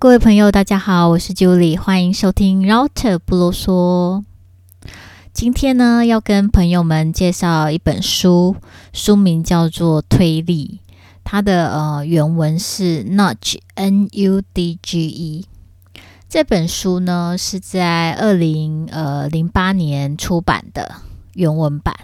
[0.00, 4.24] 各位朋友，大家好，我是 Julie，欢迎收听 Router 不啰嗦。
[5.34, 8.56] 今天呢，要跟朋友们介绍一本书，
[8.94, 10.80] 书名叫做《推力》，
[11.22, 13.44] 它的呃原文是 Nudge，N-U-D-G-E。
[16.30, 20.94] 这本书呢是在二零呃零八年出版的
[21.34, 21.94] 原文版，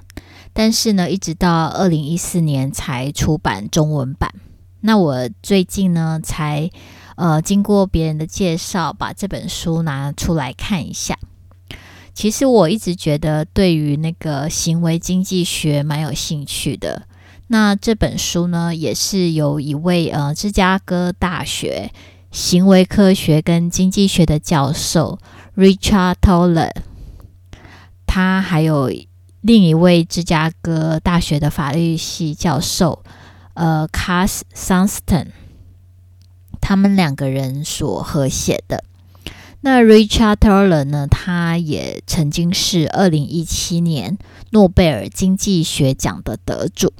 [0.52, 4.34] 但是呢，一直到二零一四年才出版中文版。
[4.82, 6.70] 那我最近呢才。
[7.16, 11.18] 呃，经过别人的介绍，把这本书拿出来看一下。
[12.14, 17.02] 其实我一直觉得对于那个行为经济学蛮有兴趣的。
[17.48, 21.92] 那这本书呢，也是由一位呃芝加哥大学
[22.30, 25.18] 行为科学跟经济学的教授
[25.56, 26.72] Richard Thaler，
[28.06, 28.90] 他还有
[29.42, 33.04] 另一位芝加哥大学的法律系教授
[33.54, 35.28] 呃 Cass Sunstein。
[36.68, 38.82] 他们两个人所合写的。
[39.60, 44.18] 那 Richard Thaler 呢，他也曾经是二零一七年
[44.50, 46.92] 诺贝尔经济学奖的得主。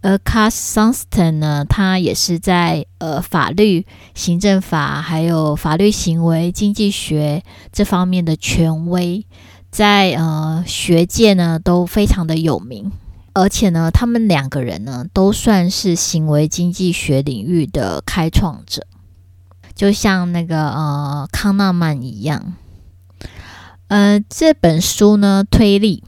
[0.00, 9.24] 而 Cass Sunstein 呢，他也是在呃法律、行政法还有法律行为经济学这方面的权威，
[9.70, 12.90] 在呃学界呢都非常的有名。
[13.34, 18.86] 而且呢，他们两个人呢，都算是行为经济学领域的开创者，
[19.74, 22.54] 就像那个呃康纳曼一样。
[23.88, 26.02] 呃，这本书呢，推力，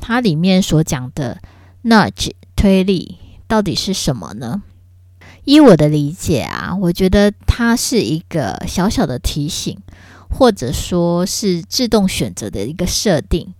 [0.00, 1.40] 它里面所讲的
[1.84, 4.62] nudge 推力到底是什么呢？
[5.44, 9.78] 依我的理解啊，我觉得它是一个小小的提醒，
[10.30, 13.54] 或者说是自动选择的一个设定。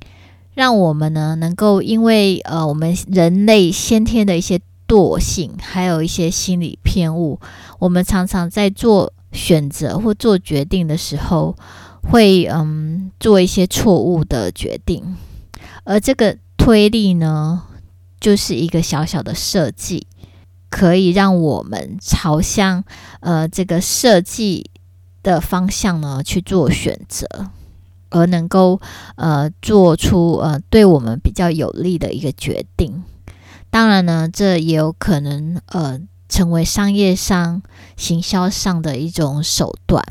[0.55, 7.41] 让我们呢，能够因为呃，我们人类先天的一些惰性，还有一些心理偏误，
[7.78, 11.55] 我们常常在做选择或做决定的时候，
[12.03, 15.16] 会嗯做一些错误的决定。
[15.84, 17.62] 而这个推力呢，
[18.21, 20.06] 就是一个小小的设计，
[20.69, 22.84] 可以让我们朝向
[23.21, 24.69] 呃这个设计
[25.22, 27.50] 的方向呢去做选择。
[28.10, 28.81] 而能够
[29.16, 33.03] 呃做出呃对我们比较有利的一个决定，
[33.71, 35.98] 当然呢，这也有可能呃
[36.28, 37.62] 成为商业上、
[37.97, 40.04] 行销上的一种手段。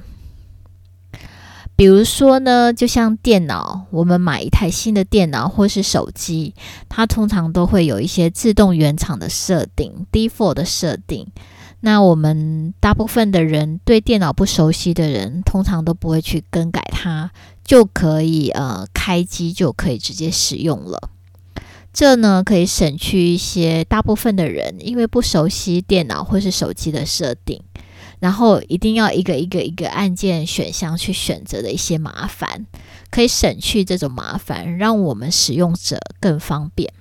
[1.75, 6.53] 比如说呢，就像电脑，我们买一台新的电脑或是手机，
[6.89, 11.25] 它通常都会有一些自动原厂的设定 （default 的设定）。
[11.81, 17.31] 那我们大部分的人对电脑不熟悉的人，通常都不会去更改它。
[17.63, 21.11] 就可以呃开机就可以直接使用了，
[21.93, 27.61] 这呢可以省去一些大部分的人因为不熟悉电脑或是手机的设定，
[28.17, 32.65] 然后一定要一个一个一个按键选项去选择的一些麻烦，
[33.11, 36.91] 可以省去这种麻烦，让我们使用者更方便。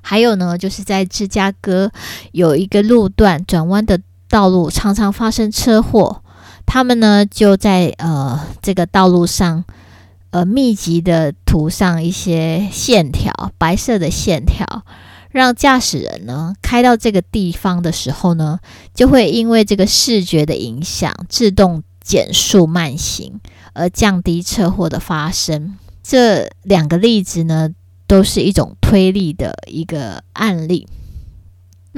[0.00, 1.92] 还有呢，就是在芝加哥
[2.32, 6.22] 有一个路段转弯的道路常常发生车祸，
[6.66, 9.64] 他们呢就在呃这个道路上。
[10.30, 14.84] 呃，密集的涂上一些线条，白色的线条，
[15.30, 18.60] 让驾驶人呢开到这个地方的时候呢，
[18.92, 23.40] 就会因为这个视觉的影响，自动减速慢行，
[23.72, 25.78] 而降低车祸的发生。
[26.02, 27.70] 这两个例子呢，
[28.06, 30.86] 都是一种推力的一个案例。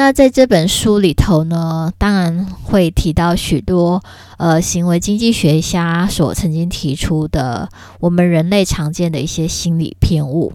[0.01, 4.03] 那在这本书里头呢，当然会提到许多
[4.39, 7.69] 呃行为经济学家所曾经提出的
[7.99, 10.55] 我们人类常见的一些心理偏误，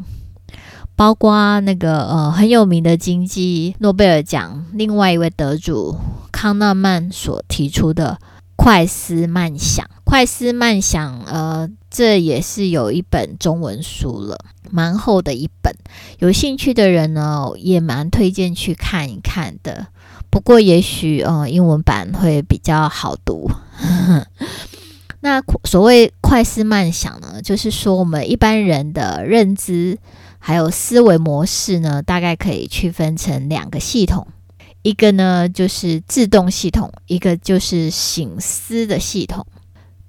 [0.96, 5.96] 包括那个呃很有名的经济诺贝尔奖另外一位得主
[6.32, 8.18] 康纳曼所提出的
[8.56, 9.90] 快思慢想。
[10.04, 14.38] 快思慢想，呃，这也是有一本中文书了，
[14.70, 15.74] 蛮厚的一本。
[16.20, 19.88] 有兴趣的人呢，也蛮推荐去看一看的。
[20.30, 23.50] 不过，也许呃，英文版会比较好读。
[25.22, 29.98] 那所谓快思慢想呢，就是说我们一般人的认知
[30.38, 34.28] 还有思维模式呢，大概可以区分成两个系统，
[34.86, 39.44] 一个呢就是自动系统，一个就是醒思的系统。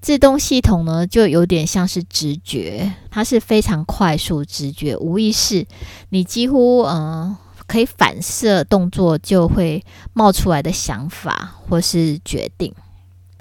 [0.03, 5.67] 自动系统呢，就有点像是直觉，它是非常快速直觉，无意识，
[6.11, 9.83] 你几乎嗯、呃、可以反射动作就会
[10.13, 12.75] 冒出来的想法或是决定。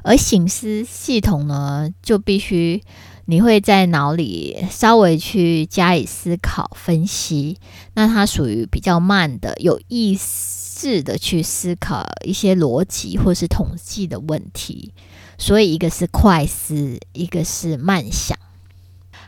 [0.03, 2.81] 而醒思系统呢，就必须
[3.25, 7.57] 你会在脑里稍微去加以思考分析，
[7.95, 10.54] 那它属于比较慢的，有意识
[11.01, 14.93] 的去思考一些逻辑或是统计的问题。
[15.37, 18.37] 所以一个是快思，一个是慢想。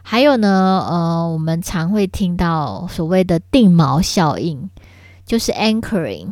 [0.03, 4.69] 还有呢，呃，我们常会听到所谓的定锚效应，
[5.25, 6.29] 就是 anchoring。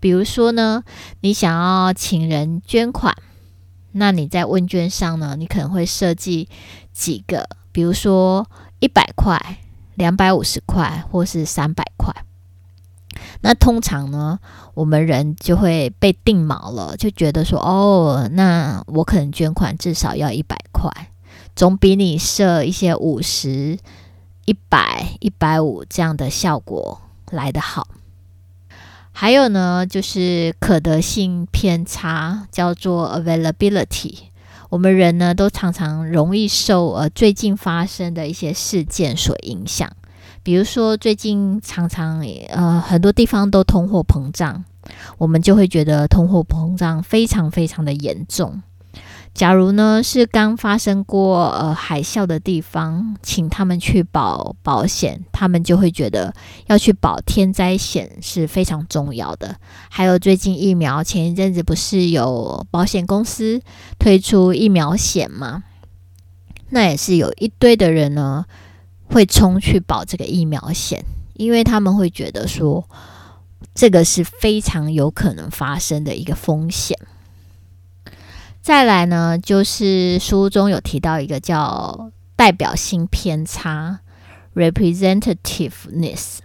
[0.00, 0.84] 比如说呢，
[1.20, 3.16] 你想要请人捐款，
[3.92, 6.48] 那你在问卷上呢，你可能会设计
[6.92, 8.46] 几个，比如说
[8.80, 9.58] 一百块、
[9.94, 12.14] 两百五十块，或是三百块。
[13.42, 14.38] 那通常呢，
[14.74, 20.90] 我们人就会被定锚了，就觉得说，哦，那我可能捐款至少要一百块。
[21.56, 23.78] 总比你设一些五十、
[24.44, 27.00] 一百、一百五这样的效果
[27.30, 27.88] 来得好。
[29.12, 34.14] 还有呢，就是可得性偏差，叫做 availability。
[34.70, 39.90] 我们人呢，都常常容易受呃最近发生的一些事件所影响。
[40.42, 44.64] 比如说，最近常常呃很多地方都通货膨胀，
[45.18, 48.62] 我们就会觉得通货膨胀非常非常的严重。
[49.32, 56.34] 假如呢是刚发生过呃海啸的地方，请他们去保保险，他们就会觉得
[56.66, 59.56] 要去保天灾险是非常重要的。
[59.88, 63.62] 还有最近疫苗，前一阵子不是有保险公司
[64.00, 65.62] 推出疫苗险吗？
[66.70, 68.44] 那也是有一堆的人呢
[69.12, 71.04] 会冲去保这个疫苗险，
[71.34, 72.88] 因为他们会觉得说
[73.74, 76.96] 这个是非常有可能发生的一个风险。
[78.62, 84.00] 再来呢，就是书中有提到一个叫代表性偏差
[84.54, 86.38] （representativeness）。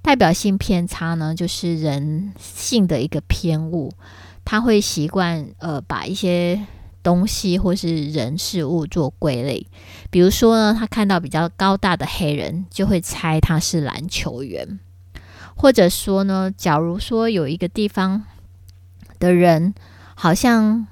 [0.00, 3.92] 代表性偏差呢，就是人性的一个偏误，
[4.44, 6.66] 他会习惯呃把一些
[7.08, 9.66] 东西或是人事物做归类。
[10.10, 14.78] 比如说呢，他看到比较高大的黑人，就会猜他是篮球员；
[15.56, 18.24] 或者说呢，假如说有一个地方
[19.18, 19.72] 的人
[20.14, 20.86] 好像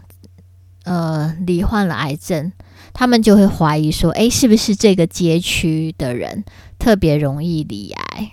[0.84, 2.52] 呃，罹患了癌症，
[2.94, 6.44] 他们就会怀疑说，诶，是不是这个街区的人
[6.78, 8.32] 特别容易罹癌，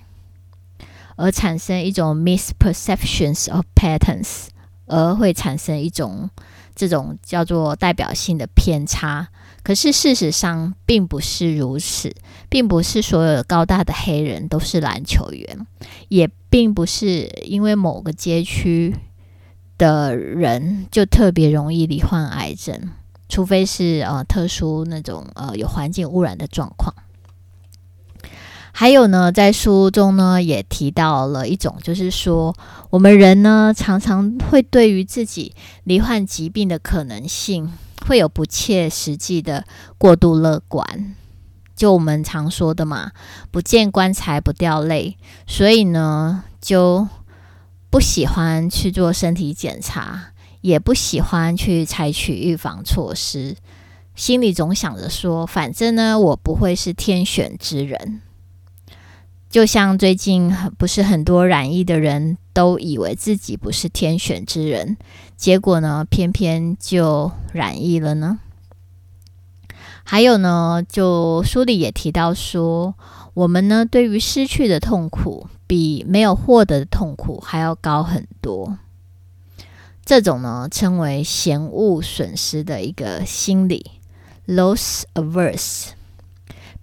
[1.17, 4.47] 而产生一种 misperceptions of patterns，
[4.85, 6.29] 而会产生一种
[6.75, 9.27] 这种叫做代表性的偏差。
[9.63, 12.13] 可是事实上并不是如此，
[12.49, 15.65] 并不是所有高大的黑人都是篮球员，
[16.09, 18.95] 也并不是因为某个街区。
[19.75, 22.91] 的人就特别容易罹患癌症，
[23.27, 26.93] 除非是呃特殊那种呃有环境污染的状况。
[28.73, 32.53] 还有呢，在书中呢也提到了一种，就是说
[32.89, 35.53] 我们人呢常常会对于自己
[35.85, 37.71] 罹患疾病的可能性
[38.05, 39.63] 会有不切实际的
[39.97, 41.15] 过度乐观。
[41.75, 43.11] 就我们常说的嘛，
[43.51, 45.15] 不见棺材不掉泪，
[45.47, 47.07] 所以呢就。
[47.93, 50.31] 不喜欢去做身体检查，
[50.61, 53.55] 也不喜欢去采取预防措施，
[54.15, 58.21] 心里总想着说：“反正呢，我不会是天选之人。”
[59.53, 64.97] 就像最近不是很多染疫的人都以为自己不是天选之人，
[65.37, 68.39] 结果呢，偏偏就染疫了呢？
[70.03, 72.95] 还有呢，就书里也提到说，
[73.35, 75.47] 我们呢对于失去的痛苦。
[75.67, 78.79] 比没有获得的痛苦还要高很多。
[80.03, 83.91] 这种呢，称为嫌恶损失的一个心理
[84.47, 85.89] （loss averse）。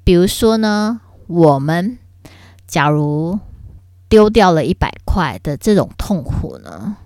[0.05, 1.99] 比如说呢，我们
[2.71, 3.37] 假如
[4.09, 6.97] 丢掉了一百块的这种痛苦呢，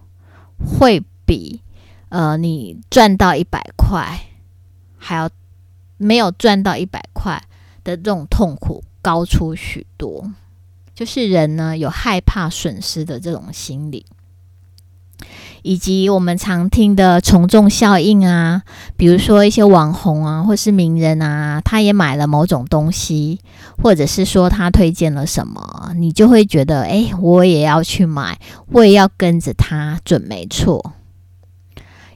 [0.79, 1.63] 会比
[2.11, 4.21] 呃你赚到一百块
[4.99, 5.31] 还要
[5.97, 7.43] 没有赚到一百块
[7.83, 10.31] 的这种痛苦高出许多。
[10.95, 14.07] 就是人呢有害怕损失的这种心理，
[15.65, 18.63] 以及我们常听的从众效应啊，
[18.99, 23.41] 比如说一些网红啊，或是名人啊，他也买了某种东西，
[23.83, 28.39] 或者是说他推荐了什么，你就会觉得，诶，我也要去买，
[28.73, 30.93] 我也要跟着他，准没错。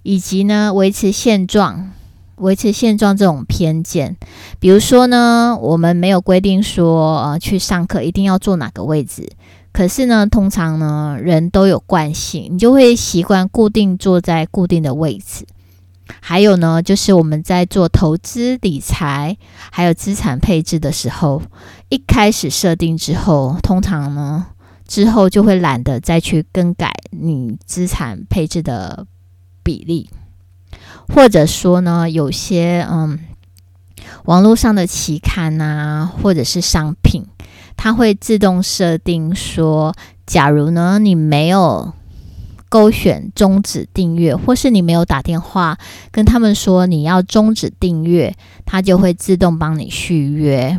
[0.02, 1.92] 以及呢，维持现状。
[2.36, 4.16] 维持现状这种偏见，
[4.60, 9.28] 比如说呢，我们没有规定说，呃，去上课一定要坐哪个位置，
[9.78, 15.46] 可是呢，通常呢，人都有惯性，你就会习惯固定坐在固定的位置。
[16.20, 19.36] 还有呢，就是我们在做投资理财，
[19.70, 21.42] 还有资产配置的时候，
[21.90, 24.48] 一开始设定之后，通常呢，
[24.88, 29.06] 之后就会懒得再去更改你资产配置的
[29.62, 30.10] 比例。
[31.06, 33.20] 或者说呢，有些嗯，
[34.24, 37.24] 网络上的期刊啊，或者是商品，
[37.78, 39.94] 它会自动设定说，
[40.26, 41.92] 假如呢你没有
[42.68, 45.78] 勾选终止订阅，或是你没有打电话
[46.10, 48.34] 跟他们说你要终止订阅，
[48.66, 50.78] 它就会自动帮你续约。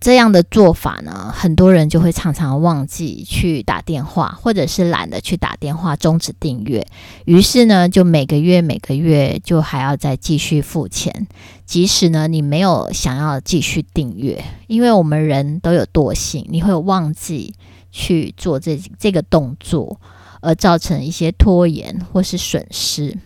[0.00, 6.86] 这样的做法呢，很多人就会常常忘记去打电话，或者是懒得去打电话终止订阅，
[7.26, 11.26] 于是呢，就每个月每个月就还要再继续付钱，
[11.66, 17.54] 即使呢你没有想要继续订阅，因为我们人都有惰性，你会忘记
[17.92, 20.00] 去做这这个动作，
[20.40, 23.18] 而造成一些拖延或是损失。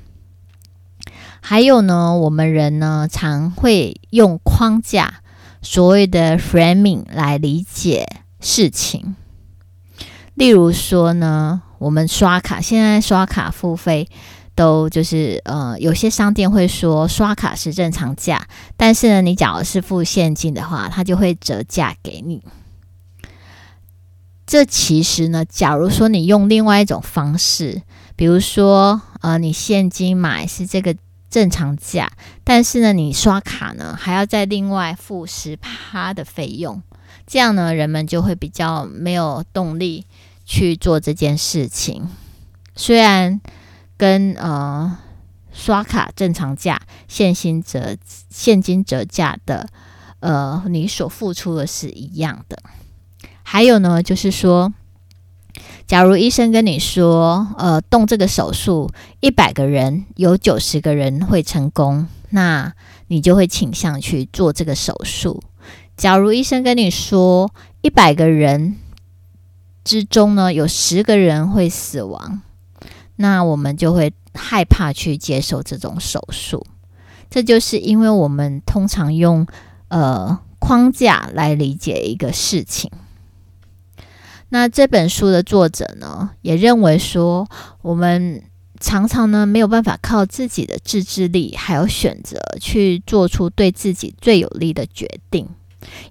[1.40, 5.20] 还有呢，我们人呢常会用框架。
[5.64, 8.06] 所谓的 framing 来理解
[8.38, 9.16] 事情，
[10.34, 14.06] 例如说呢，我们刷卡，现在刷卡付费
[14.54, 22.42] 都就是呃，有些商店会说刷卡是正常价，但是呢，你假如是付现金的话，它就会折价给你。
[24.46, 27.80] 这其实呢，假如说你用另外一种方式，
[28.14, 30.94] 比如说呃，你现金买是这个。
[31.34, 32.12] 正常价，
[32.44, 36.80] 但是呢，你刷卡呢还要再另外付十趴的费用，
[37.26, 40.06] 这样呢，人们就会比较没有动力
[40.44, 42.08] 去做这件事情。
[42.76, 43.40] 虽然
[43.96, 44.96] 跟呃
[45.52, 47.96] 刷卡正常价、现金折
[48.30, 49.68] 现金折价的
[50.20, 52.62] 呃你所付出的是一样的。
[53.42, 54.72] 还有呢，就是说。
[55.94, 62.74] 假如医生跟你说，呃，动这个手术，一百个人有九十个人会成功，那
[63.06, 65.40] 你就会倾向去做这个手术。
[65.96, 67.48] 假如医生跟你说，
[67.80, 68.74] 一百个人
[69.84, 72.42] 之中呢，有十个人会死亡，
[73.14, 76.66] 那我们就会害怕去接受这种手术。
[77.30, 79.46] 这就是因为我们通常用
[79.86, 82.90] 呃框架来理解一个事情。
[84.54, 87.44] 那这本书的作者呢，也认为说，
[87.82, 88.40] 我们
[88.78, 95.48] 常常呢没有办法靠自己的自制力还有选择去做出对自己最有利的决定，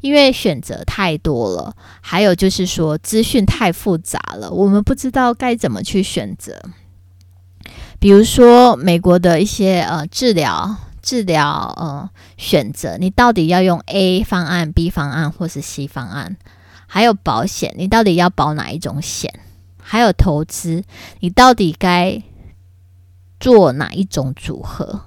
[0.02, 6.62] 因为选择太多了，还有就是说资讯太复杂了，我们不知道该怎么去选择。
[7.98, 16.36] 比如说美国的一些呃治疗治疗呃选择，你到底要用 A 方案、B 方案或是 C 方案？
[16.94, 19.40] 还有保险，你到底要保哪一种险？
[19.82, 20.84] 还有投资，
[21.22, 22.22] 你到底该
[23.40, 25.06] 做哪一种组合？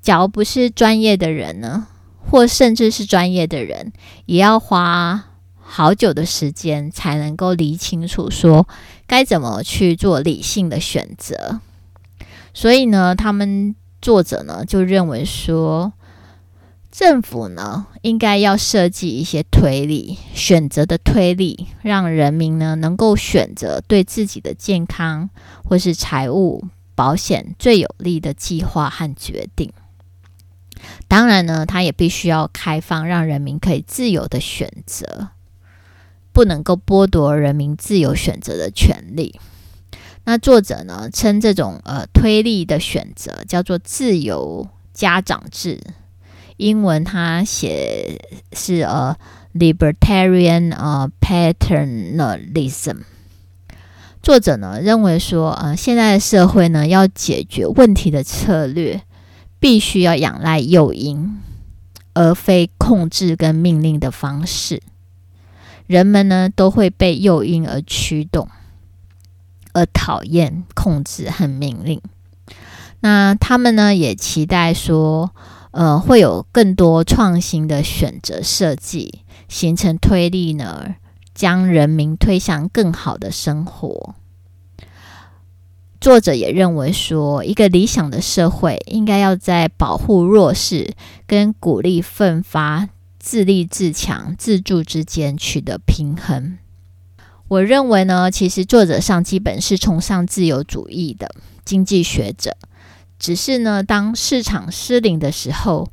[0.00, 1.88] 假如不是专业的人呢，
[2.30, 3.92] 或甚至是专业的人，
[4.26, 5.24] 也要花
[5.60, 8.68] 好久的时间才能够理清楚，说
[9.08, 11.58] 该怎么去做理性的选择。
[12.54, 15.92] 所以呢，他们作者呢就认为说。
[16.92, 25.30] 政府呢，应该要设计一些推理、选择的推理，让人民呢能够选择对自己的健康
[25.64, 29.72] 或是财务保险最有利的计划和决定。
[31.08, 35.28] 当然呢，他也必须要开放，让人民可以自由的选择，
[36.30, 39.40] 不能够剥夺人民自由选择的权利。
[40.24, 45.80] 那作者呢，称这种呃推理的选择叫做自由家长制。
[46.62, 48.20] 英文他写
[48.52, 49.16] 是呃
[49.52, 52.98] libertarian 呃 paternalism。
[54.22, 59.02] 作者呢认为说，呃现在的社会呢要解决问题的策略，
[59.58, 61.40] 必须要仰赖诱因，
[62.14, 64.80] 而非控制跟命令的方式。
[65.88, 68.46] 人们呢都会被诱因而驱动，
[69.72, 72.00] 而讨厌控制和命令。
[73.00, 75.32] 那他们呢也期待说。
[75.72, 80.96] 呃，会有更多创新的选择设计，形成推力呢，
[81.34, 84.14] 将人民推向更好的生活。
[85.98, 90.94] 作者也认为说，一个理想的社会应该要在保护弱势
[91.26, 92.88] 跟鼓励奋发、
[93.18, 96.58] 自立自强、自助之间取得平衡。
[97.48, 101.30] 我认为呢，其实作者上基本是崇尚自由主义的
[101.64, 102.56] 经济学者。
[103.22, 105.88] 只是呢，当市场失灵的时候，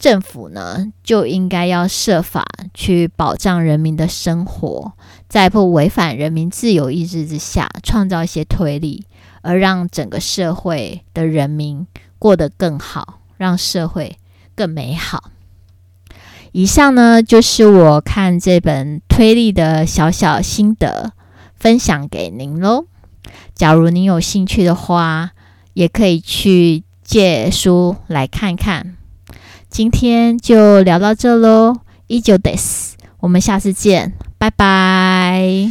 [0.00, 4.92] 政府呢就应该要设法去保障人民的生活，
[5.28, 9.06] 在不违反人民自由意志之下，创造一些推力，
[9.42, 11.86] 而让整个社会的人民
[12.18, 14.18] 过得更好，让社会
[14.56, 15.30] 更美好。
[16.50, 21.12] 以上呢就是我看这本推力的小小心得，
[21.54, 22.86] 分享给您喽。
[23.54, 25.30] 假如您有兴趣的话。
[25.74, 28.96] 也可以去借书来看看。
[29.68, 32.94] 今天就聊到这喽，依旧 this，。
[33.20, 35.70] 我们下次见，拜拜。